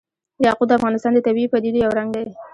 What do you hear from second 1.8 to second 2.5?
یو رنګ دی.